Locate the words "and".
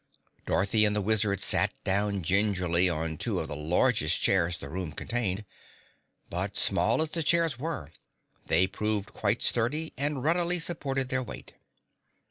0.83-0.95, 9.99-10.23